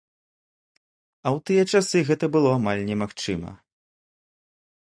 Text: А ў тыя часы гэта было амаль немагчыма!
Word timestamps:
А 1.25 1.33
ў 1.35 1.43
тыя 1.49 1.63
часы 1.75 1.97
гэта 2.09 2.25
было 2.37 2.49
амаль 2.57 2.81
немагчыма! 2.89 3.51